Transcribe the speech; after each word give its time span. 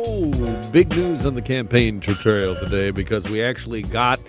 Oh, 0.00 0.70
big 0.70 0.90
news 0.90 1.26
on 1.26 1.34
the 1.34 1.42
campaign 1.42 1.98
trail 1.98 2.54
today 2.54 2.92
because 2.92 3.28
we 3.28 3.42
actually 3.42 3.82
got 3.82 4.20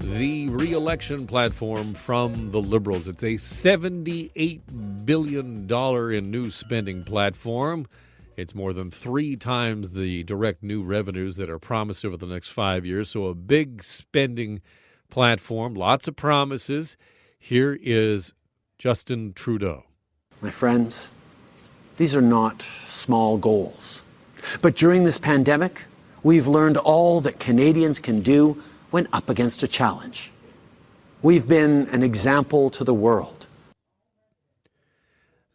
the 0.00 0.48
re-election 0.48 1.24
platform 1.24 1.94
from 1.94 2.50
the 2.50 2.60
Liberals. 2.60 3.06
It's 3.06 3.22
a 3.22 3.34
$78 3.34 5.04
billion 5.04 5.70
in 5.70 6.30
new 6.32 6.50
spending 6.50 7.04
platform. 7.04 7.86
It's 8.36 8.56
more 8.56 8.72
than 8.72 8.90
three 8.90 9.36
times 9.36 9.92
the 9.92 10.24
direct 10.24 10.64
new 10.64 10.82
revenues 10.82 11.36
that 11.36 11.48
are 11.48 11.60
promised 11.60 12.04
over 12.04 12.16
the 12.16 12.26
next 12.26 12.48
five 12.48 12.84
years. 12.84 13.08
So, 13.08 13.26
a 13.26 13.36
big 13.36 13.84
spending 13.84 14.62
platform, 15.10 15.74
lots 15.74 16.08
of 16.08 16.16
promises. 16.16 16.96
Here 17.38 17.78
is 17.80 18.32
Justin 18.78 19.32
Trudeau. 19.32 19.84
My 20.40 20.50
friends, 20.50 21.08
these 21.98 22.16
are 22.16 22.20
not 22.20 22.62
small 22.62 23.38
goals. 23.38 24.02
But 24.62 24.74
during 24.74 25.04
this 25.04 25.18
pandemic, 25.18 25.84
we've 26.22 26.46
learned 26.46 26.76
all 26.76 27.20
that 27.20 27.38
Canadians 27.38 27.98
can 27.98 28.20
do 28.20 28.62
when 28.90 29.08
up 29.12 29.28
against 29.28 29.62
a 29.62 29.68
challenge. 29.68 30.32
We've 31.22 31.48
been 31.48 31.88
an 31.88 32.02
example 32.02 32.70
to 32.70 32.84
the 32.84 32.94
world. 32.94 33.46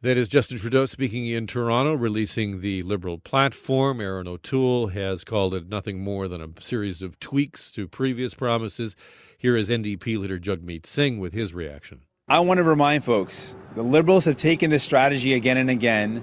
That 0.01 0.17
is 0.17 0.27
Justin 0.27 0.57
Trudeau 0.57 0.85
speaking 0.85 1.27
in 1.27 1.47
Toronto, 1.47 1.93
releasing 1.93 2.59
the 2.59 2.83
Liberal 2.83 3.17
platform. 3.17 4.01
Erin 4.01 4.27
O'Toole 4.27 4.87
has 4.87 5.23
called 5.23 5.53
it 5.55 5.69
nothing 5.69 6.03
more 6.03 6.27
than 6.27 6.41
a 6.41 6.49
series 6.61 7.01
of 7.01 7.21
tweaks 7.21 7.71
to 7.71 7.87
previous 7.87 8.33
promises. 8.33 8.97
Here 9.37 9.55
is 9.55 9.69
NDP 9.69 10.17
leader 10.17 10.37
Jagmeet 10.37 10.85
Singh 10.85 11.19
with 11.19 11.31
his 11.31 11.53
reaction. 11.53 12.01
I 12.27 12.41
want 12.41 12.57
to 12.57 12.63
remind 12.63 13.05
folks 13.05 13.55
the 13.75 13.81
Liberals 13.81 14.25
have 14.25 14.35
taken 14.35 14.69
this 14.69 14.83
strategy 14.83 15.35
again 15.35 15.55
and 15.55 15.69
again. 15.69 16.21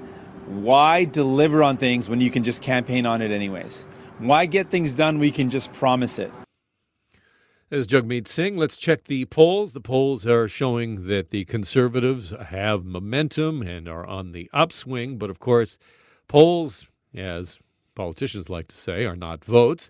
Why 0.50 1.04
deliver 1.04 1.62
on 1.62 1.77
things 1.77 2.09
when 2.09 2.20
you 2.20 2.28
can 2.28 2.42
just 2.42 2.60
campaign 2.60 3.06
on 3.06 3.22
it 3.22 3.30
anyways? 3.30 3.86
Why 4.18 4.46
get 4.46 4.68
things 4.68 4.92
done 4.92 5.20
we 5.20 5.30
can 5.30 5.48
just 5.48 5.72
promise 5.72 6.19
it? 6.19 6.33
As 7.70 7.86
Jagmeet 7.86 8.27
Singh, 8.27 8.56
let's 8.56 8.77
check 8.77 9.05
the 9.05 9.27
polls. 9.27 9.75
The 9.75 9.80
polls 9.80 10.27
are 10.27 10.48
showing 10.48 11.06
that 11.06 11.30
the 11.30 11.44
Conservatives 11.44 12.34
have 12.47 12.84
momentum 12.84 13.62
and 13.62 13.88
are 13.88 14.05
on 14.05 14.33
the 14.33 14.50
upswing. 14.52 15.19
But 15.19 15.30
of 15.30 15.38
course, 15.38 15.78
polls, 16.27 16.84
as 17.14 17.60
politicians 17.94 18.50
like 18.50 18.66
to 18.69 18.77
say, 18.77 19.05
are 19.05 19.14
not 19.14 19.44
votes. 19.44 19.88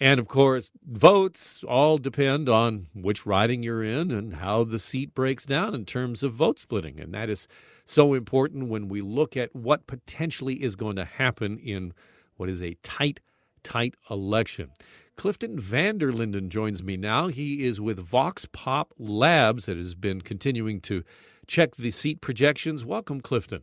And 0.00 0.18
of 0.18 0.26
course, 0.26 0.70
votes 0.86 1.62
all 1.68 1.98
depend 1.98 2.48
on 2.48 2.86
which 2.94 3.26
riding 3.26 3.62
you're 3.62 3.84
in 3.84 4.10
and 4.10 4.36
how 4.36 4.64
the 4.64 4.78
seat 4.78 5.14
breaks 5.14 5.44
down 5.44 5.74
in 5.74 5.84
terms 5.84 6.22
of 6.22 6.32
vote 6.32 6.58
splitting. 6.58 6.98
And 6.98 7.12
that 7.12 7.28
is 7.28 7.46
so 7.88 8.12
important 8.12 8.68
when 8.68 8.88
we 8.88 9.00
look 9.00 9.34
at 9.34 9.54
what 9.56 9.86
potentially 9.86 10.62
is 10.62 10.76
going 10.76 10.96
to 10.96 11.06
happen 11.06 11.58
in 11.58 11.94
what 12.36 12.50
is 12.50 12.62
a 12.62 12.74
tight, 12.82 13.18
tight 13.62 13.94
election. 14.10 14.70
Clifton 15.16 15.58
Vanderlinden 15.58 16.48
joins 16.48 16.82
me 16.82 16.98
now. 16.98 17.28
He 17.28 17.64
is 17.64 17.80
with 17.80 17.98
Vox 17.98 18.46
Pop 18.52 18.92
Labs 18.98 19.64
that 19.66 19.78
has 19.78 19.94
been 19.94 20.20
continuing 20.20 20.80
to 20.82 21.02
check 21.46 21.76
the 21.76 21.90
seat 21.90 22.20
projections. 22.20 22.84
Welcome, 22.84 23.22
Clifton. 23.22 23.62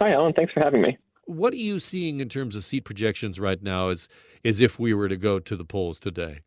Hi, 0.00 0.12
Alan. 0.12 0.32
Thanks 0.32 0.52
for 0.52 0.60
having 0.60 0.82
me. 0.82 0.98
What 1.26 1.52
are 1.52 1.56
you 1.56 1.78
seeing 1.78 2.18
in 2.18 2.28
terms 2.28 2.56
of 2.56 2.64
seat 2.64 2.84
projections 2.84 3.38
right 3.38 3.62
now 3.62 3.90
as, 3.90 4.08
as 4.44 4.58
if 4.58 4.80
we 4.80 4.92
were 4.92 5.08
to 5.08 5.16
go 5.16 5.38
to 5.38 5.56
the 5.56 5.64
polls 5.64 6.00
today? 6.00 6.40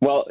Well, 0.00 0.24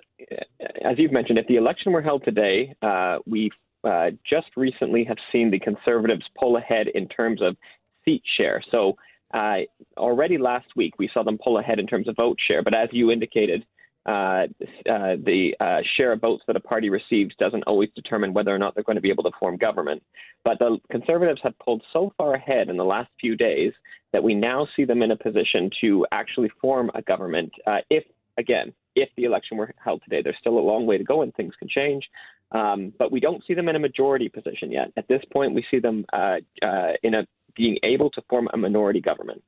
as 0.83 0.97
you've 0.97 1.11
mentioned, 1.11 1.37
if 1.37 1.45
the 1.45 1.57
election 1.57 1.91
were 1.91 2.01
held 2.01 2.23
today, 2.25 2.73
uh, 2.81 3.19
we 3.27 3.51
uh, 3.87 4.11
just 4.29 4.47
recently 4.55 5.03
have 5.05 5.17
seen 5.31 5.49
the 5.49 5.59
Conservatives 5.59 6.25
pull 6.39 6.57
ahead 6.57 6.87
in 6.93 7.07
terms 7.07 7.41
of 7.41 7.55
seat 8.03 8.23
share. 8.37 8.61
So 8.71 8.97
uh, 9.33 9.57
already 9.97 10.37
last 10.37 10.67
week, 10.75 10.93
we 10.99 11.09
saw 11.13 11.23
them 11.23 11.37
pull 11.43 11.57
ahead 11.57 11.79
in 11.79 11.87
terms 11.87 12.07
of 12.07 12.15
vote 12.15 12.37
share. 12.47 12.63
But 12.63 12.73
as 12.73 12.89
you 12.91 13.11
indicated, 13.11 13.65
uh, 14.05 14.47
uh, 14.89 15.15
the 15.25 15.53
uh, 15.59 15.79
share 15.97 16.13
of 16.13 16.21
votes 16.21 16.43
that 16.47 16.55
a 16.55 16.61
party 16.61 16.89
receives 16.89 17.35
doesn't 17.37 17.63
always 17.63 17.89
determine 17.93 18.33
whether 18.33 18.55
or 18.55 18.57
not 18.57 18.73
they're 18.73 18.83
going 18.83 18.95
to 18.95 19.01
be 19.01 19.11
able 19.11 19.23
to 19.23 19.31
form 19.37 19.57
government. 19.57 20.01
But 20.45 20.59
the 20.59 20.77
Conservatives 20.89 21.41
have 21.43 21.59
pulled 21.59 21.83
so 21.91 22.13
far 22.17 22.33
ahead 22.33 22.69
in 22.69 22.77
the 22.77 22.85
last 22.85 23.09
few 23.19 23.35
days 23.35 23.73
that 24.13 24.23
we 24.23 24.33
now 24.33 24.67
see 24.75 24.85
them 24.85 25.01
in 25.01 25.11
a 25.11 25.17
position 25.17 25.69
to 25.81 26.05
actually 26.13 26.49
form 26.61 26.89
a 26.95 27.01
government 27.01 27.51
uh, 27.65 27.79
if, 27.89 28.05
again, 28.37 28.71
if 28.95 29.09
the 29.17 29.25
election 29.25 29.57
were 29.57 29.73
held 29.83 30.01
today. 30.03 30.21
There's 30.21 30.37
still 30.39 30.57
a 30.57 30.59
long 30.59 30.85
way 30.85 30.97
to 30.97 31.03
go 31.03 31.21
and 31.21 31.35
things 31.35 31.53
can 31.59 31.67
change. 31.67 32.09
Um, 32.51 32.93
but 32.97 33.11
we 33.11 33.19
don't 33.19 33.43
see 33.45 33.53
them 33.53 33.67
in 33.67 33.75
a 33.75 33.79
majority 33.79 34.29
position 34.29 34.71
yet. 34.71 34.91
At 34.95 35.07
this 35.07 35.21
point, 35.33 35.53
we 35.53 35.65
see 35.69 35.79
them 35.79 36.05
uh, 36.13 36.37
uh, 36.61 36.93
in 37.03 37.13
a 37.13 37.27
being 37.55 37.77
able 37.83 38.09
to 38.11 38.21
form 38.29 38.47
a 38.53 38.57
minority 38.57 39.01
government. 39.01 39.43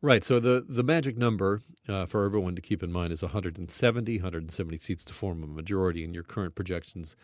Right. 0.00 0.24
So 0.24 0.38
the, 0.38 0.64
the 0.68 0.82
magic 0.82 1.16
number 1.16 1.62
uh, 1.88 2.06
for 2.06 2.24
everyone 2.24 2.54
to 2.56 2.62
keep 2.62 2.82
in 2.82 2.92
mind 2.92 3.12
is 3.12 3.22
170, 3.22 4.18
170 4.18 4.78
seats 4.78 5.04
to 5.04 5.12
form 5.12 5.42
a 5.42 5.46
majority, 5.46 6.04
and 6.04 6.14
your 6.14 6.24
current 6.24 6.54
projections 6.54 7.16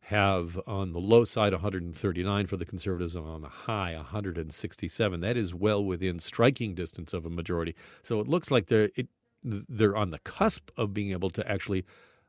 have 0.00 0.60
on 0.66 0.92
the 0.92 0.98
low 0.98 1.24
side 1.24 1.52
139 1.52 2.46
for 2.46 2.56
the 2.56 2.64
Conservatives 2.64 3.16
and 3.16 3.26
on 3.26 3.40
the 3.40 3.48
high 3.48 3.94
167. 3.94 5.20
That 5.20 5.36
is 5.36 5.54
well 5.54 5.82
within 5.82 6.18
striking 6.18 6.74
distance 6.74 7.14
of 7.14 7.24
a 7.24 7.30
majority. 7.30 7.74
So 8.02 8.20
it 8.20 8.28
looks 8.28 8.50
like 8.50 8.66
they're 8.66 8.90
it, 8.96 9.08
they're 9.42 9.96
on 9.96 10.10
the 10.10 10.18
cusp 10.20 10.70
of 10.76 10.92
being 10.92 11.12
able 11.12 11.30
to 11.30 11.50
actually 11.50 11.84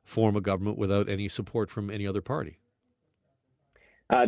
form 0.05 0.35
a 0.35 0.41
government 0.41 0.77
without 0.77 1.09
any 1.09 1.27
support 1.27 1.69
from 1.69 1.89
any 1.89 2.07
other 2.07 2.21
party. 2.21 2.57
Uh, 4.09 4.27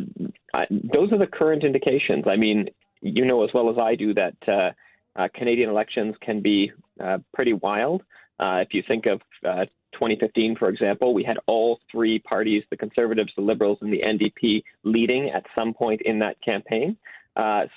those 0.70 1.12
are 1.12 1.20
the 1.20 1.28
current 1.32 1.64
indications. 1.64 2.26
I 2.28 2.36
mean, 2.36 2.68
you 3.02 3.26
know 3.26 3.44
as 3.44 3.52
well 3.54 3.70
as 3.70 3.78
I 3.78 3.96
do 3.96 4.14
that 4.16 4.36
uh, 4.48 4.72
uh, 5.20 5.28
Canadian 5.34 5.70
elections 5.70 6.16
can 6.22 6.42
be 6.42 6.72
uh, 7.00 7.20
pretty 7.34 7.54
wild. 7.54 8.02
Uh, 8.40 8.56
if 8.56 8.70
you 8.72 8.84
think 8.88 9.06
of 9.06 9.22
uh, 9.48 9.66
2015, 9.94 10.56
for 10.58 10.70
example, 10.70 11.14
we 11.14 11.24
had 11.24 11.38
all 11.48 11.80
three 11.92 12.20
parties 12.20 12.64
the 12.70 12.78
Conservatives, 12.78 13.32
the 13.36 13.42
Liberals, 13.42 13.78
and 13.82 13.94
the 13.94 14.02
NDP 14.02 14.64
leading 14.84 15.30
at 15.30 15.44
some 15.56 15.74
point 15.74 16.02
in 16.06 16.20
that 16.20 16.38
campaign. 16.44 16.98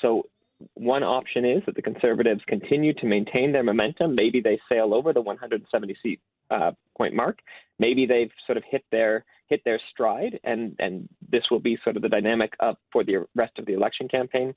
So, 0.02 0.26
one 0.74 1.02
option 1.02 1.46
is 1.46 1.62
that 1.64 1.74
the 1.74 1.80
Conservatives 1.80 2.42
continue 2.46 2.92
to 2.94 3.06
maintain 3.06 3.50
their 3.50 3.62
momentum. 3.62 4.14
Maybe 4.14 4.42
they 4.42 4.60
sail 4.68 4.92
over 4.92 5.14
the 5.14 5.22
170 5.22 5.96
seat 6.02 6.20
point 6.96 7.14
mark. 7.14 7.38
Maybe 7.78 8.06
they've 8.06 8.32
sort 8.46 8.58
of 8.58 8.64
hit 8.68 8.84
their 8.90 9.24
hit 9.48 9.62
their 9.64 9.80
stride, 9.90 10.38
and 10.44 10.76
and 10.78 11.08
this 11.30 11.44
will 11.50 11.60
be 11.60 11.78
sort 11.82 11.96
of 11.96 12.02
the 12.02 12.08
dynamic 12.08 12.52
up 12.60 12.78
for 12.92 13.04
the 13.04 13.26
rest 13.34 13.58
of 13.58 13.66
the 13.66 13.74
election 13.74 14.08
campaign 14.08 14.54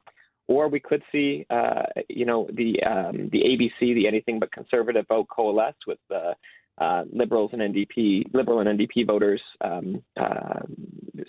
or 0.47 0.67
we 0.67 0.79
could 0.79 1.01
see, 1.11 1.45
uh, 1.49 1.83
you 2.09 2.25
know, 2.25 2.47
the 2.53 2.81
um, 2.83 3.29
the 3.31 3.39
ABC, 3.39 3.95
the 3.95 4.07
anything 4.07 4.39
but 4.39 4.51
conservative 4.51 5.05
vote 5.07 5.27
coalesce 5.29 5.75
with 5.87 5.99
the 6.09 6.33
uh, 6.79 7.03
liberals 7.11 7.51
and 7.53 7.61
NDP, 7.61 8.33
liberal 8.33 8.59
and 8.59 8.79
NDP 8.79 9.07
voters 9.07 9.41
um, 9.61 10.03
uh, 10.19 10.59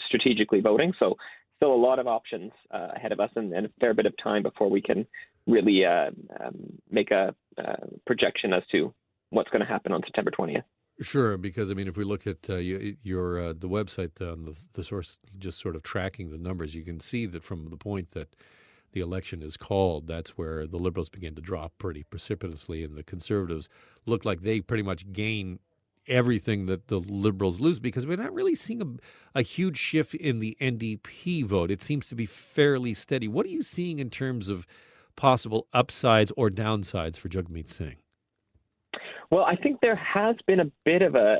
strategically 0.09 0.61
voting. 0.61 0.93
So 0.99 1.17
still 1.57 1.75
a 1.75 1.77
lot 1.77 1.99
of 1.99 2.07
options 2.07 2.51
uh, 2.73 2.89
ahead 2.97 3.13
of 3.13 3.21
us, 3.21 3.31
and, 3.37 3.53
and, 3.53 3.67
a 3.67 3.71
fair 3.79 3.95
bit 3.95 4.07
of 4.07 4.15
time 4.23 4.43
before 4.43 4.71
we 4.71 4.81
can 4.81 5.07
really 5.47 5.85
uh, 5.85 6.11
um, 6.41 6.57
make 6.91 7.11
a 7.11 7.35
uh, 7.59 7.87
projection 8.07 8.53
as 8.53 8.63
to 8.73 8.93
what's 9.35 9.51
going 9.51 9.61
to 9.61 9.67
happen 9.67 9.93
on 9.93 10.03
September 10.03 10.31
20th. 10.31 10.65
Sure, 11.01 11.37
because 11.37 11.71
I 11.71 11.75
mean, 11.75 11.89
if 11.89 11.97
we 11.97 12.05
look 12.05 12.27
at 12.27 12.49
uh, 12.49 12.57
your 12.57 13.41
uh, 13.41 13.53
the 13.53 13.69
website 13.69 14.21
on 14.21 14.45
the, 14.45 14.55
the 14.75 14.85
source, 14.85 15.19
just 15.39 15.59
sort 15.59 15.75
of 15.75 15.83
tracking 15.83 16.31
the 16.31 16.39
numbers, 16.39 16.75
you 16.75 16.85
can 16.85 17.01
see 17.01 17.27
that 17.27 17.43
from 17.43 17.69
the 17.71 17.77
point 17.77 18.13
that 18.13 18.37
the 18.93 19.01
election 19.01 19.43
is 19.43 19.57
called, 19.57 20.07
that's 20.07 20.39
where 20.39 20.69
the 20.69 20.77
Liberals 20.77 21.09
begin 21.09 21.35
to 21.35 21.43
drop 21.43 21.73
pretty 21.79 22.05
precipitously, 22.05 22.85
and 22.85 22.97
the 22.97 23.03
Conservatives 23.03 23.69
look 24.07 24.25
like 24.25 24.43
they 24.43 24.61
pretty 24.61 24.85
much 24.85 25.13
gain 25.13 25.59
everything 26.07 26.67
that 26.67 26.87
the 26.87 27.01
Liberals 27.01 27.59
lose 27.59 27.81
because 27.81 28.07
we're 28.07 28.17
not 28.17 28.33
really 28.33 28.55
seeing 28.55 28.81
a, 28.81 29.39
a 29.39 29.43
huge 29.43 29.79
shift 29.79 30.15
in 30.15 30.39
the 30.39 30.57
NDP 30.61 31.45
vote. 31.45 31.73
It 31.73 31.83
seems 31.83 32.07
to 32.09 32.15
be 32.15 32.27
fairly 32.27 32.95
steady. 32.95 33.27
What 33.27 33.47
are 33.47 33.51
you 33.51 33.65
seeing 33.65 33.99
in 33.99 34.11
terms 34.11 34.49
of 34.49 34.65
possible 35.17 35.67
upsides 35.73 36.31
or 36.37 36.51
downsides 36.51 37.17
for 37.17 37.29
Jagmeet 37.29 37.69
Singh? 37.69 37.97
Well, 39.31 39.45
I 39.45 39.57
think 39.57 39.81
there 39.81 39.97
has 39.97 40.37
been 40.47 40.61
a 40.61 40.71
bit 40.85 41.03
of 41.03 41.15
a, 41.15 41.39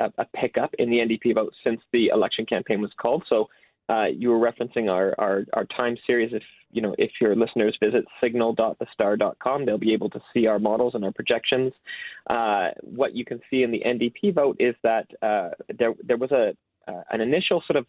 a, 0.00 0.12
a 0.18 0.24
pickup 0.34 0.74
in 0.78 0.90
the 0.90 0.96
NDP 0.96 1.34
vote 1.34 1.52
since 1.64 1.80
the 1.92 2.08
election 2.08 2.46
campaign 2.46 2.80
was 2.80 2.90
called. 3.00 3.24
So 3.28 3.48
uh, 3.88 4.06
you 4.06 4.28
were 4.30 4.38
referencing 4.38 4.90
our, 4.90 5.14
our, 5.18 5.44
our 5.54 5.64
time 5.66 5.96
series. 6.06 6.32
If 6.32 6.42
you 6.70 6.82
know, 6.82 6.94
if 6.98 7.10
your 7.20 7.34
listeners 7.34 7.76
visit 7.82 8.04
signal.thestar.com, 8.20 9.64
they'll 9.64 9.78
be 9.78 9.94
able 9.94 10.10
to 10.10 10.20
see 10.34 10.46
our 10.46 10.58
models 10.58 10.94
and 10.94 11.04
our 11.04 11.12
projections. 11.12 11.72
Uh, 12.28 12.68
what 12.82 13.14
you 13.14 13.24
can 13.24 13.40
see 13.50 13.62
in 13.62 13.70
the 13.70 13.80
NDP 13.80 14.34
vote 14.34 14.56
is 14.60 14.74
that 14.82 15.06
uh, 15.22 15.50
there 15.78 15.94
there 16.06 16.18
was 16.18 16.30
a 16.30 16.52
uh, 16.86 17.02
an 17.10 17.20
initial 17.20 17.62
sort 17.66 17.76
of 17.76 17.86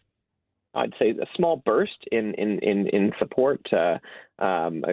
I'd 0.74 0.94
say 0.98 1.10
a 1.10 1.26
small 1.36 1.56
burst 1.56 2.06
in 2.12 2.34
in 2.34 2.58
in, 2.60 2.86
in 2.88 3.12
support 3.18 3.60
uh, 3.72 3.98
um, 4.42 4.84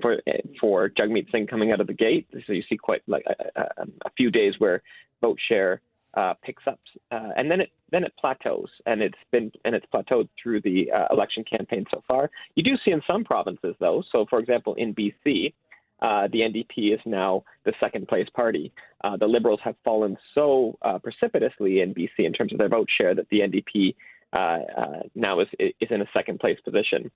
for 0.00 0.20
for 0.60 0.90
Jagmeet 0.90 1.30
Singh 1.30 1.46
coming 1.46 1.72
out 1.72 1.80
of 1.80 1.86
the 1.86 1.94
gate. 1.94 2.28
So 2.46 2.52
you 2.52 2.62
see 2.68 2.76
quite 2.76 3.02
like 3.06 3.24
a, 3.26 3.62
a, 3.62 4.10
few 4.16 4.30
days 4.30 4.54
where 4.58 4.82
vote 5.20 5.38
share 5.48 5.80
uh, 6.14 6.34
picks 6.42 6.62
up, 6.66 6.78
uh, 7.10 7.30
and 7.36 7.50
then 7.50 7.62
it 7.62 7.70
then 7.90 8.04
it 8.04 8.12
plateaus, 8.20 8.68
and 8.84 9.00
it's 9.00 9.18
been 9.30 9.50
and 9.64 9.74
it's 9.74 9.86
plateaued 9.92 10.28
through 10.40 10.60
the 10.60 10.90
uh, 10.92 11.06
election 11.10 11.44
campaign 11.44 11.86
so 11.90 12.02
far. 12.06 12.30
You 12.54 12.62
do 12.62 12.76
see 12.84 12.90
in 12.90 13.00
some 13.06 13.24
provinces 13.24 13.74
though. 13.80 14.02
So, 14.12 14.26
for 14.28 14.38
example, 14.38 14.74
in 14.74 14.94
BC, 14.94 15.54
uh, 16.02 16.28
the 16.30 16.40
NDP 16.40 16.92
is 16.92 17.00
now 17.06 17.44
the 17.64 17.72
second 17.80 18.08
place 18.08 18.28
party. 18.34 18.70
Uh, 19.02 19.16
the 19.16 19.26
Liberals 19.26 19.60
have 19.64 19.76
fallen 19.82 20.18
so 20.34 20.76
precipitously 21.02 21.80
in 21.80 21.94
BC 21.94 22.10
in 22.18 22.34
terms 22.34 22.52
of 22.52 22.58
their 22.58 22.68
vote 22.68 22.88
share 22.98 23.14
that 23.14 23.28
the 23.30 23.40
NDP 23.40 23.94
uh, 24.32 24.58
uh, 24.76 25.00
now 25.14 25.40
is, 25.40 25.48
is 25.58 25.88
in 25.90 26.00
a 26.00 26.06
second 26.14 26.40
place 26.40 26.58
position. 26.64 27.10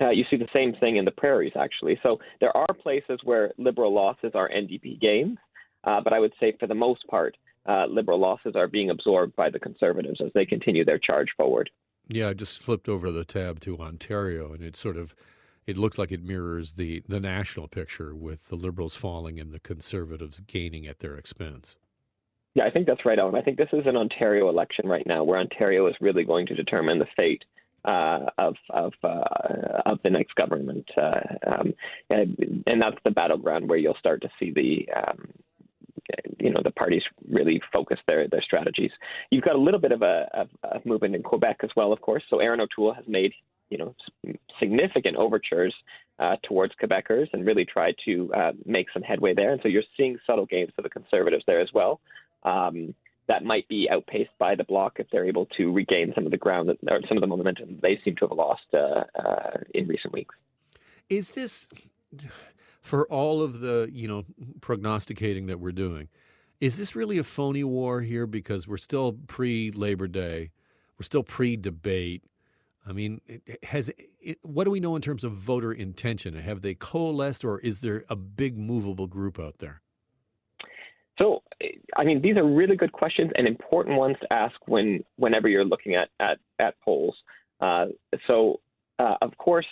Uh, 0.00 0.10
you 0.10 0.24
see 0.28 0.36
the 0.36 0.48
same 0.52 0.74
thing 0.74 0.96
in 0.96 1.04
the 1.04 1.10
prairies, 1.10 1.52
actually. 1.56 1.98
So 2.02 2.18
there 2.40 2.54
are 2.56 2.74
places 2.74 3.20
where 3.24 3.52
Liberal 3.56 3.94
losses 3.94 4.32
are 4.34 4.48
NDP 4.48 5.00
gains, 5.00 5.38
but 5.84 6.12
I 6.12 6.18
would 6.18 6.34
say 6.38 6.54
for 6.58 6.66
the 6.66 6.74
most 6.74 7.06
part, 7.06 7.36
Liberal 7.88 8.18
losses 8.18 8.54
are 8.56 8.68
being 8.68 8.90
absorbed 8.90 9.34
by 9.36 9.48
the 9.48 9.58
Conservatives 9.58 10.20
as 10.20 10.32
they 10.34 10.44
continue 10.44 10.84
their 10.84 10.98
charge 10.98 11.28
forward. 11.36 11.70
Yeah, 12.08 12.28
I 12.28 12.34
just 12.34 12.62
flipped 12.62 12.88
over 12.88 13.10
the 13.10 13.24
tab 13.24 13.60
to 13.60 13.78
Ontario, 13.78 14.52
and 14.52 14.62
it 14.62 14.76
sort 14.76 14.96
of 14.96 15.14
it 15.66 15.76
looks 15.76 15.98
like 15.98 16.12
it 16.12 16.22
mirrors 16.22 16.72
the 16.72 17.02
the 17.08 17.20
national 17.20 17.68
picture 17.68 18.14
with 18.14 18.48
the 18.48 18.56
Liberals 18.56 18.94
falling 18.94 19.40
and 19.40 19.52
the 19.52 19.60
Conservatives 19.60 20.40
gaining 20.46 20.86
at 20.86 21.00
their 21.00 21.16
expense. 21.16 21.76
Yeah, 22.56 22.64
I 22.64 22.70
think 22.70 22.86
that's 22.86 23.04
right, 23.04 23.18
Alan. 23.18 23.34
I 23.34 23.42
think 23.42 23.58
this 23.58 23.68
is 23.74 23.84
an 23.84 23.98
Ontario 23.98 24.48
election 24.48 24.88
right 24.88 25.06
now, 25.06 25.22
where 25.22 25.38
Ontario 25.38 25.86
is 25.88 25.94
really 26.00 26.24
going 26.24 26.46
to 26.46 26.54
determine 26.54 26.98
the 26.98 27.06
fate 27.14 27.44
uh, 27.84 28.20
of 28.38 28.54
of 28.70 28.94
uh, 29.04 29.82
of 29.84 29.98
the 30.02 30.08
next 30.08 30.34
government, 30.36 30.88
uh, 30.96 31.20
um, 31.46 31.74
and, 32.08 32.64
and, 32.66 32.80
that's 32.80 32.96
the 33.04 33.10
battleground 33.10 33.68
where 33.68 33.78
you'll 33.78 33.98
start 33.98 34.22
to 34.22 34.30
see 34.40 34.52
the 34.52 34.88
um, 34.96 35.28
you 36.40 36.50
know 36.50 36.62
the 36.64 36.70
parties 36.70 37.02
really 37.30 37.60
focus 37.70 37.98
their 38.06 38.26
their 38.26 38.40
strategies. 38.40 38.90
You've 39.30 39.44
got 39.44 39.54
a 39.54 39.60
little 39.60 39.78
bit 39.78 39.92
of 39.92 40.00
a, 40.00 40.26
of 40.62 40.86
movement 40.86 41.14
in 41.14 41.22
Quebec 41.22 41.58
as 41.62 41.70
well, 41.76 41.92
of 41.92 42.00
course. 42.00 42.22
So 42.30 42.38
Erin 42.38 42.62
O'Toole 42.62 42.94
has 42.94 43.04
made 43.06 43.34
you 43.68 43.76
know 43.76 43.94
significant 44.58 45.18
overtures 45.18 45.74
uh, 46.18 46.36
towards 46.42 46.72
Quebecers 46.82 47.28
and 47.34 47.46
really 47.46 47.66
tried 47.66 47.96
to 48.06 48.32
uh, 48.34 48.52
make 48.64 48.86
some 48.94 49.02
headway 49.02 49.34
there. 49.34 49.52
And 49.52 49.60
so 49.62 49.68
you're 49.68 49.82
seeing 49.94 50.16
subtle 50.26 50.46
gains 50.46 50.70
for 50.74 50.80
the 50.80 50.88
Conservatives 50.88 51.44
there 51.46 51.60
as 51.60 51.68
well. 51.74 52.00
Um, 52.46 52.94
that 53.28 53.44
might 53.44 53.66
be 53.68 53.88
outpaced 53.90 54.30
by 54.38 54.54
the 54.54 54.64
bloc 54.64 54.94
if 54.98 55.08
they're 55.10 55.26
able 55.26 55.46
to 55.56 55.72
regain 55.72 56.12
some 56.14 56.24
of 56.26 56.30
the 56.30 56.36
ground 56.36 56.68
that, 56.68 56.78
or 56.88 57.00
some 57.08 57.16
of 57.16 57.20
the 57.20 57.26
momentum 57.26 57.78
they 57.82 58.00
seem 58.04 58.14
to 58.16 58.28
have 58.28 58.36
lost 58.36 58.62
uh, 58.72 59.04
uh 59.18 59.58
in 59.74 59.88
recent 59.88 60.12
weeks. 60.12 60.34
Is 61.10 61.32
this 61.32 61.68
for 62.80 63.06
all 63.08 63.42
of 63.42 63.60
the 63.60 63.88
you 63.92 64.06
know 64.08 64.24
prognosticating 64.60 65.46
that 65.46 65.58
we're 65.58 65.72
doing? 65.72 66.08
Is 66.60 66.78
this 66.78 66.96
really 66.96 67.18
a 67.18 67.24
phony 67.24 67.64
war 67.64 68.00
here 68.00 68.26
because 68.26 68.66
we're 68.66 68.76
still 68.76 69.18
pre 69.26 69.70
Labor 69.70 70.08
Day, 70.08 70.52
we're 70.98 71.04
still 71.04 71.24
pre 71.24 71.56
debate? 71.56 72.22
I 72.88 72.92
mean, 72.92 73.20
has 73.64 73.90
it, 74.20 74.38
what 74.42 74.64
do 74.64 74.70
we 74.70 74.78
know 74.78 74.94
in 74.94 75.02
terms 75.02 75.24
of 75.24 75.32
voter 75.32 75.72
intention? 75.72 76.34
Have 76.34 76.62
they 76.62 76.74
coalesced, 76.74 77.44
or 77.44 77.58
is 77.58 77.80
there 77.80 78.04
a 78.08 78.14
big 78.14 78.56
movable 78.56 79.08
group 79.08 79.40
out 79.40 79.58
there? 79.58 79.82
So, 81.18 81.42
I 81.96 82.04
mean, 82.04 82.20
these 82.20 82.36
are 82.36 82.44
really 82.44 82.76
good 82.76 82.92
questions 82.92 83.30
and 83.36 83.46
important 83.46 83.96
ones 83.96 84.16
to 84.20 84.32
ask 84.32 84.54
when 84.66 85.02
whenever 85.16 85.48
you're 85.48 85.64
looking 85.64 85.94
at 85.94 86.08
at, 86.20 86.38
at 86.58 86.74
polls. 86.82 87.14
Uh, 87.60 87.86
so, 88.26 88.60
uh, 88.98 89.14
of 89.22 89.36
course, 89.38 89.66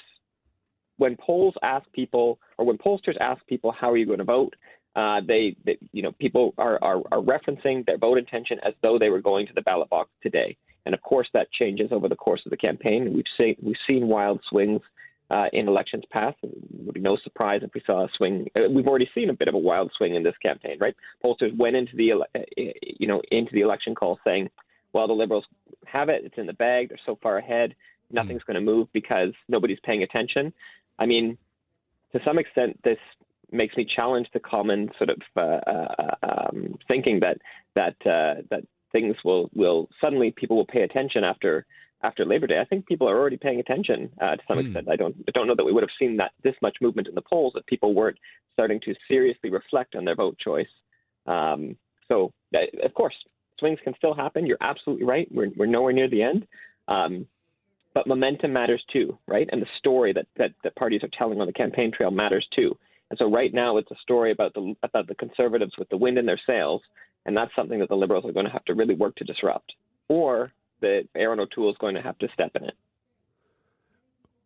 when 0.97 1.17
polls 1.17 1.55
ask 1.63 1.91
people, 1.93 2.39
or 2.57 2.65
when 2.65 2.79
pollsters 2.79 3.17
ask 3.21 3.45
people, 3.47 3.73
how 3.73 3.91
are 3.91 3.97
you 3.97 4.07
going 4.07 4.19
to 4.19 4.25
vote? 4.25 4.55
Uh, 4.97 5.21
they, 5.27 5.57
they, 5.67 5.77
you 5.93 6.03
know, 6.03 6.13
people 6.13 6.55
are, 6.57 6.79
are, 6.83 7.03
are 7.11 7.21
referencing 7.21 7.85
their 7.85 7.99
vote 7.99 8.17
intention 8.17 8.59
as 8.65 8.75
though 8.81 8.99
they 8.99 9.11
were 9.11 9.21
going 9.21 9.47
to 9.47 9.53
the 9.53 9.63
ballot 9.63 9.91
box 9.91 10.09
today. 10.23 10.57
And 10.87 10.95
of 10.95 11.03
course, 11.03 11.29
that 11.35 11.51
changes 11.53 11.91
over 11.91 12.09
the 12.09 12.17
course 12.17 12.43
of 12.47 12.51
the 12.51 12.57
campaign. 12.57 13.13
We've 13.13 13.25
seen 13.37 13.57
we've 13.63 13.75
seen 13.87 14.07
wild 14.07 14.41
swings 14.49 14.83
uh, 15.31 15.47
in 15.53 15.69
elections 15.69 16.05
past. 16.11 16.37
It 16.43 16.51
would 16.73 16.95
be 16.95 17.01
no 17.01 17.17
surprise 17.23 17.61
if 17.63 17.71
we 17.75 17.83
saw 17.87 18.05
a 18.05 18.09
swing. 18.17 18.49
Uh, 18.55 18.71
we've 18.71 18.87
already 18.87 19.09
seen 19.15 19.31
a 19.31 19.35
bit 19.35 19.49
of 19.49 19.55
a 19.55 19.59
wild 19.59 19.91
swing 19.97 20.15
in 20.15 20.23
this 20.23 20.37
campaign, 20.43 20.77
right? 20.81 20.95
Pollsters 21.25 21.57
went 21.57 21.77
into 21.77 21.97
the 21.97 22.13
uh, 22.13 22.41
you 22.81 23.07
know 23.07 23.23
into 23.31 23.53
the 23.53 23.61
election 23.61 23.95
call 23.95 24.19
saying, 24.25 24.51
"Well, 24.93 25.07
the 25.07 25.15
Liberals 25.15 25.45
have 25.87 26.09
it; 26.09 26.23
it's 26.25 26.39
in 26.39 26.47
the 26.47 26.53
bag. 26.53 26.91
They're 26.91 26.99
so 27.07 27.19
far 27.23 27.39
ahead. 27.39 27.75
Nothing's 28.11 28.43
mm. 28.43 28.47
going 28.47 28.55
to 28.55 28.61
move 28.61 28.89
because 28.93 29.33
nobody's 29.49 29.81
paying 29.85 30.03
attention." 30.03 30.53
I 30.99 31.07
mean, 31.07 31.39
to 32.13 32.21
some 32.25 32.39
extent, 32.39 32.79
this 32.85 32.99
makes 33.51 33.77
me 33.77 33.87
challenge 33.97 34.29
the 34.33 34.41
common 34.41 34.91
sort 34.99 35.11
of 35.11 35.21
uh, 35.37 35.71
uh, 35.71 36.15
um, 36.23 36.75
thinking 36.87 37.21
that 37.21 37.39
that 37.75 37.97
uh, 38.07 38.43
that 38.51 38.65
things 38.93 39.17
will 39.25 39.51
will 39.55 39.89
suddenly 40.01 40.33
people 40.37 40.57
will 40.57 40.67
pay 40.67 40.83
attention 40.83 41.25
after 41.25 41.67
after 42.05 42.25
Labor 42.25 42.47
Day. 42.47 42.61
I 42.61 42.65
think 42.65 42.87
people 42.87 43.09
are 43.09 43.19
already 43.19 43.37
paying 43.37 43.61
attention 43.61 44.11
uh, 44.21 44.37
to 44.37 44.43
some 44.47 44.59
mm. 44.59 44.67
extent. 44.67 44.89
I 44.89 44.97
don't 44.97 45.17
I 45.29 45.31
don't 45.33 45.47
know 45.47 45.55
that 45.57 45.65
we 45.65 45.73
would 45.73 45.83
have 45.83 45.99
seen 45.99 46.17
that 46.19 46.33
this 46.43 46.55
much 46.63 46.77
movement 46.81 47.09
in 47.09 47.15
the 47.15 47.23
polls 47.23 47.55
if 47.57 47.67
people 47.67 47.95
weren't 47.95 48.19
starting 48.53 48.81
to 48.85 48.95
seriously 49.09 49.51
reflect 49.51 49.95
on 49.97 50.05
their 50.05 50.15
vote 50.15 50.39
choice. 50.39 50.69
Um, 51.27 51.77
so 52.09 52.33
uh, 52.55 52.59
of 52.85 52.95
course 52.95 53.15
swings 53.59 53.79
can 53.83 53.95
still 53.97 54.15
happen. 54.15 54.47
You're 54.47 54.59
absolutely 54.61 55.07
right. 55.07 55.29
We're 55.31 55.51
we're 55.57 55.67
nowhere 55.67 55.93
near 55.93 56.09
the 56.09 56.23
end. 56.23 56.47
Um, 56.89 57.27
but 57.95 58.07
momentum 58.09 58.53
matters 58.53 58.83
too, 58.93 59.17
right? 59.29 59.49
And 59.53 59.63
the 59.63 59.69
story 59.79 60.13
that, 60.15 60.27
that, 60.37 60.51
that 60.65 60.75
parties 60.75 61.05
are 61.05 61.11
telling 61.17 61.41
on 61.41 61.47
the 61.47 61.53
campaign 61.53 61.93
trail 61.97 62.11
matters 62.11 62.45
too. 62.53 62.77
And 63.11 63.17
so 63.17 63.31
right 63.31 63.55
now 63.55 63.77
it's 63.77 63.91
a 63.93 63.97
story 64.03 64.33
about 64.33 64.53
the 64.55 64.75
about 64.83 65.07
the 65.07 65.15
conservatives 65.15 65.73
with 65.79 65.89
the 65.91 65.97
wind 65.97 66.19
in 66.19 66.27
their 66.27 66.41
sails 66.45 66.83
and 67.27 67.37
that's 67.37 67.55
something 67.57 67.81
that 67.81 67.89
the 67.89 67.97
Liberals 67.97 68.25
are 68.25 68.33
going 68.33 68.47
to 68.47 68.53
have 68.53 68.65
to 68.67 68.75
really 68.75 68.95
work 68.95 69.17
to 69.17 69.25
disrupt, 69.25 69.73
or 70.09 70.53
that 70.85 71.09
Erin 71.15 71.41
O'Toole 71.41 71.71
is 71.71 71.77
going 71.79 71.95
to 71.95 72.03
have 72.03 72.19
to 72.19 72.29
step 72.33 72.53
in 72.55 72.65
it. 72.65 72.75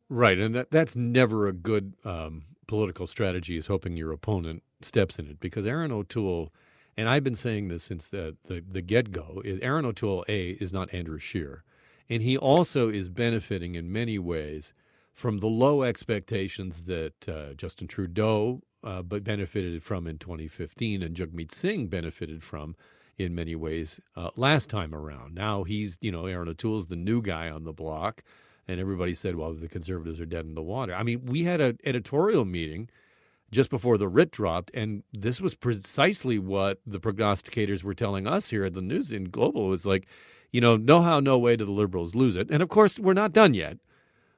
Right, 0.09 0.39
and 0.39 0.55
that 0.55 0.71
that's 0.71 0.97
never 0.97 1.47
a 1.47 1.53
good 1.53 1.95
um, 2.05 2.45
political 2.67 3.07
strategy. 3.07 3.59
Is 3.59 3.67
hoping 3.67 3.97
your 3.97 4.13
opponent 4.13 4.63
steps 4.81 5.19
in 5.19 5.27
it 5.27 5.41
because 5.41 5.67
Erin 5.67 5.93
O'Toole, 5.93 6.53
and 6.97 7.09
I've 7.09 7.25
been 7.25 7.35
saying 7.35 7.69
this 7.69 7.83
since 7.83 8.09
the 8.09 8.37
the, 8.47 8.65
the 8.67 8.81
get 8.81 9.11
go. 9.11 9.43
Erin 9.45 9.85
O'Toole 9.85 10.25
a 10.29 10.51
is 10.53 10.73
not 10.73 10.93
Andrew 10.95 11.19
Scheer, 11.19 11.65
and 12.09 12.23
he 12.23 12.39
also 12.39 12.89
is 12.89 13.11
benefiting 13.11 13.75
in 13.75 13.93
many 13.93 14.19
ways 14.19 14.73
from 15.13 15.39
the 15.39 15.49
low 15.49 15.83
expectations 15.83 16.85
that 16.85 17.29
uh, 17.29 17.53
Justin 17.55 17.89
Trudeau 17.89 18.63
uh, 18.85 19.03
but 19.03 19.25
benefited 19.25 19.83
from 19.83 20.07
in 20.07 20.17
2015, 20.19 21.03
and 21.03 21.17
Jagmeet 21.17 21.53
Singh 21.53 21.89
benefited 21.89 22.43
from 22.43 22.77
in 23.19 23.35
many 23.35 23.57
ways 23.57 24.01
uh, 24.17 24.31
last 24.37 24.71
time 24.71 24.95
around. 24.95 25.35
Now 25.35 25.65
he's, 25.65 25.99
you 26.01 26.13
know, 26.13 26.27
Erin 26.27 26.49
O'Toole's 26.49 26.87
the 26.87 26.97
new 26.97 27.21
guy 27.21 27.51
on 27.51 27.65
the 27.65 27.73
block, 27.73 28.23
and 28.67 28.81
everybody 28.81 29.15
said, 29.15 29.35
well, 29.35 29.53
the 29.53 29.69
conservatives 29.69 30.21
are 30.21 30.27
dead 30.27 30.45
in 30.45 30.55
the 30.55 30.63
water. 30.63 30.95
I 30.95 31.03
mean, 31.03 31.27
we 31.27 31.45
had 31.45 31.61
an 31.61 31.79
editorial 31.85 32.45
meeting 32.45 32.89
just 33.51 33.71
before 33.71 33.99
the 33.99 34.09
writ 34.09 34.31
dropped, 34.31 34.71
and 34.75 35.03
this 35.13 35.41
was 35.41 35.55
precisely 35.55 36.39
what 36.39 36.81
the 36.87 37.01
prognosticators 37.01 37.83
were 37.83 37.95
telling 37.95 38.27
us 38.27 38.51
here 38.51 38.65
at 38.65 38.75
the 38.75 38.83
news 38.83 39.11
in 39.11 39.25
Global. 39.25 39.67
It 39.67 39.71
was 39.71 39.87
like, 39.87 40.07
you 40.53 40.61
know, 40.61 40.77
no 40.77 41.03
how, 41.03 41.19
no 41.21 41.39
way 41.39 41.57
do 41.57 41.65
the 41.65 41.73
liberals 41.73 42.15
lose 42.15 42.37
it. 42.37 42.51
And 42.51 42.63
of 42.63 42.69
course, 42.69 42.99
we're 42.99 43.15
not 43.15 43.33
done 43.33 43.55
yet. 43.55 43.79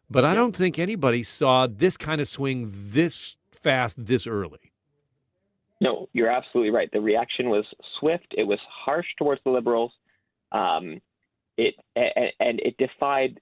But 0.08 0.24
I 0.24 0.34
don't 0.34 0.56
think 0.56 0.78
anybody 0.78 1.22
saw 1.22 1.68
this 1.68 1.96
kind 1.96 2.20
of 2.20 2.28
swing 2.28 2.72
this 2.72 3.36
fast 3.52 4.06
this 4.06 4.26
early. 4.26 4.69
No, 5.80 6.08
you're 6.12 6.30
absolutely 6.30 6.70
right. 6.70 6.90
The 6.92 7.00
reaction 7.00 7.48
was 7.48 7.64
swift. 7.98 8.26
It 8.36 8.44
was 8.44 8.58
harsh 8.68 9.06
towards 9.18 9.40
the 9.44 9.50
liberals. 9.50 9.92
Um, 10.52 11.00
it 11.56 11.74
and 11.96 12.60
it 12.60 12.76
defied, 12.78 13.40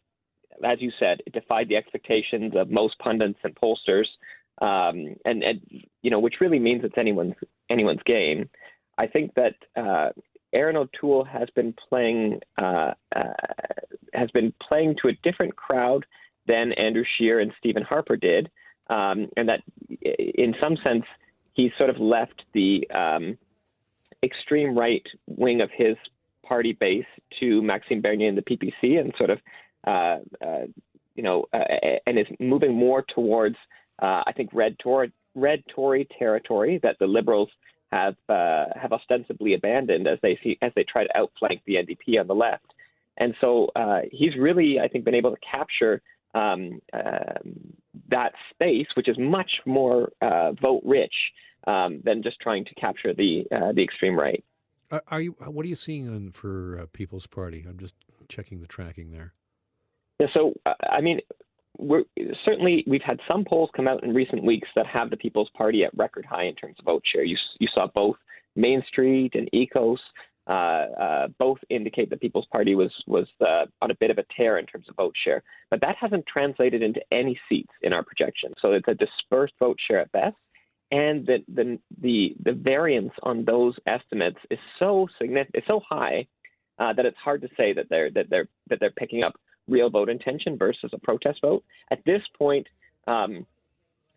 as 0.65 0.81
you 0.81 0.91
said, 0.99 1.21
it 1.27 1.33
defied 1.33 1.69
the 1.69 1.77
expectations 1.77 2.53
of 2.57 2.71
most 2.71 2.99
pundits 2.99 3.39
and 3.45 3.55
pollsters, 3.55 4.07
um, 4.61 5.17
and, 5.25 5.43
and 5.43 5.61
you 6.03 6.11
know, 6.11 6.19
which 6.21 6.35
really 6.41 6.59
means 6.59 6.83
it's 6.85 6.99
anyone's 6.99 7.35
anyone's 7.71 8.03
game. 8.07 8.49
I 8.99 9.07
think 9.07 9.33
that 9.35 9.55
uh, 9.77 10.11
Erin 10.53 10.77
O'Toole 10.77 11.25
has 11.25 11.49
been 11.55 11.75
playing 11.89 12.41
uh, 12.61 12.93
uh, 13.15 13.33
has 14.15 14.31
been 14.31 14.53
playing 14.67 14.97
to 15.03 15.09
a 15.09 15.13
different 15.23 15.57
crowd 15.57 16.07
than 16.47 16.73
Andrew 16.73 17.05
Scheer 17.17 17.41
and 17.41 17.53
Stephen 17.59 17.83
Harper 17.83 18.17
did 18.17 18.51
um, 18.91 19.29
and 19.37 19.49
that 19.49 19.63
in 20.01 20.55
some 20.61 20.77
sense 20.83 21.05
he's 21.59 21.73
sort 21.77 21.91
of 21.91 21.99
left 21.99 22.45
the 22.55 22.89
um, 22.95 23.37
extreme 24.23 24.79
right 24.79 25.03
wing 25.27 25.61
of 25.61 25.69
his 25.77 25.97
party 26.47 26.73
base 26.73 27.05
to 27.41 27.61
Maxime 27.61 28.01
Bernier 28.01 28.29
and 28.29 28.39
the 28.39 28.43
PPC, 28.43 28.99
and 28.99 29.13
sort 29.19 29.31
of 29.31 29.39
uh, 29.87 30.19
uh, 30.41 30.67
you 31.17 31.23
know, 31.23 31.45
uh, 31.53 31.59
and 32.07 32.19
is 32.19 32.27
moving 32.39 32.73
more 32.73 33.05
towards 33.15 33.57
uh, 34.01 34.23
I 34.27 34.33
think 34.35 34.51
red 34.55 34.79
Tory 34.79 35.13
red 35.35 35.63
Tory 35.75 36.09
territory 36.19 36.81
that 36.85 36.97
the 37.01 37.07
Liberals 37.07 37.51
have 37.91 38.15
uh, 38.29 38.67
have 38.81 38.93
ostensibly 38.93 39.55
abandoned 39.55 40.07
as 40.07 40.19
they 40.23 40.39
see 40.43 40.57
as 40.63 40.73
they 40.77 40.85
try 40.85 41.05
to 41.05 41.17
outflank 41.17 41.61
the 41.67 41.75
NDP 41.75 42.21
on 42.21 42.29
the 42.29 42.35
left. 42.35 42.73
And 43.17 43.35
so 43.41 43.73
uh, 43.75 44.03
he's 44.13 44.37
really, 44.39 44.79
I 44.79 44.87
think, 44.87 45.05
been 45.05 45.17
able 45.17 45.33
to 45.33 45.41
capture 45.41 46.01
um, 46.37 46.81
uh, 46.93 47.35
that 48.11 48.33
space, 48.51 48.87
which 48.95 49.09
is 49.09 49.19
much 49.19 49.51
more 49.67 50.13
vote 50.63 50.83
rich 50.85 51.15
um, 51.73 51.91
than 52.07 52.23
just 52.23 52.39
trying 52.41 52.65
to 52.65 52.75
capture 52.85 53.13
the 53.23 53.33
uh, 53.57 53.73
the 53.77 53.85
extreme 53.89 54.17
right. 54.27 54.43
Are 55.15 55.23
you? 55.25 55.33
What 55.57 55.63
are 55.67 55.69
you 55.69 55.81
seeing 55.87 56.09
on, 56.09 56.31
for 56.41 56.79
uh, 56.81 56.87
People's 57.01 57.27
Party? 57.27 57.61
I'm 57.69 57.79
just 57.79 57.97
checking 58.35 58.59
the 58.65 58.67
tracking 58.67 59.09
there. 59.17 59.31
Yeah, 60.21 60.29
so 60.33 60.41
uh, 60.65 60.73
I 60.99 61.01
mean, 61.07 61.19
we're, 61.89 62.05
certainly 62.47 62.85
we've 62.87 63.09
had 63.11 63.21
some 63.31 63.45
polls 63.45 63.71
come 63.77 63.87
out 63.91 64.03
in 64.03 64.15
recent 64.23 64.43
weeks 64.53 64.69
that 64.77 64.87
have 64.87 65.11
the 65.11 65.17
People's 65.25 65.51
Party 65.61 65.85
at 65.85 65.93
record 66.05 66.25
high 66.25 66.47
in 66.51 66.55
terms 66.55 66.77
of 66.79 66.85
vote 66.87 67.05
share. 67.11 67.27
You, 67.33 67.37
you 67.61 67.69
saw 67.75 67.87
both 67.95 68.17
Main 68.57 68.83
Street 68.91 69.33
and 69.35 69.49
Ekos. 69.53 69.99
uh, 70.49 70.53
uh, 70.53 71.29
both 71.39 71.59
indicate 71.69 72.09
the 72.09 72.17
People's 72.17 72.47
Party 72.51 72.75
was 72.75 72.91
was 73.07 73.27
uh, 73.47 73.67
on 73.83 73.91
a 73.91 73.95
bit 73.97 74.11
of 74.11 74.19
a 74.19 74.25
tear 74.35 74.59
in 74.59 74.67
terms 74.67 74.87
of 74.89 74.97
vote 74.97 75.15
share, 75.23 75.43
but 75.71 75.81
that 75.81 75.97
hasn't 76.01 76.25
translated 76.27 76.83
into 76.83 77.01
any 77.13 77.39
seats 77.49 77.73
in 77.83 77.93
our 77.93 78.03
projection. 78.03 78.55
So 78.61 78.73
it's 78.73 78.89
a 78.89 78.95
dispersed 78.95 79.55
vote 79.61 79.79
share 79.87 80.01
at 80.01 80.13
best, 80.13 80.37
and 80.91 81.27
the 81.27 81.39
the 81.53 81.79
the, 82.01 82.37
the 82.45 82.53
variance 82.53 83.13
on 83.23 83.45
those 83.45 83.75
estimates 83.87 84.39
is 84.51 84.59
so 84.79 85.07
significant, 85.21 85.57
it's 85.57 85.67
so 85.67 85.81
high 85.89 86.27
uh, 86.79 86.93
that 86.93 87.07
it's 87.07 87.19
hard 87.19 87.43
to 87.43 87.49
say 87.57 87.73
that 87.73 87.87
they're 87.91 88.11
that 88.11 88.31
they're 88.31 88.49
that 88.69 88.81
they're 88.81 88.91
picking 88.91 89.23
up 89.23 89.35
real 89.69 89.91
vote 89.91 90.09
intention 90.09 90.57
versus 90.57 90.91
a 90.93 90.99
protest 90.99 91.41
vote. 91.43 91.65
At 91.91 92.05
this 92.05 92.23
point. 92.37 92.67
Um, 93.07 93.47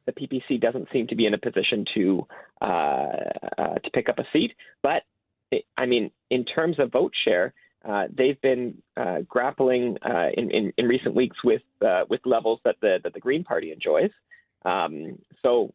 the 0.08 0.14
PPC 0.14 0.60
doesn't 0.60 0.88
seem 0.92 1.06
to 1.08 1.16
be 1.16 1.28
in 1.28 1.36
a 1.36 1.38
position 1.38 1.86
to 1.94 2.28
uh, 2.60 2.66
uh, 2.66 3.76
to 3.76 3.92
pick 3.94 4.10
up 4.10 4.18
a 4.18 4.24
seat, 4.34 4.52
but 4.82 5.04
I 5.78 5.86
mean, 5.86 6.12
in 6.30 6.46
terms 6.46 6.80
of 6.80 6.92
vote 6.92 7.14
share, 7.26 7.54
uh, 7.84 8.06
they've 8.16 8.40
been 8.42 8.82
uh, 8.96 9.20
grappling 9.28 9.98
uh, 10.06 10.30
in, 10.38 10.52
in, 10.52 10.74
in, 10.78 10.88
recent 10.88 11.16
weeks 11.16 11.38
with 11.44 11.64
uh, 11.86 12.04
with 12.10 12.22
levels 12.26 12.60
that 12.64 12.76
the 12.82 13.00
that 13.04 13.14
the 13.14 13.20
Green 13.20 13.44
Party 13.44 13.72
enjoys. 13.72 14.12
Um, 14.66 15.18
so 15.42 15.74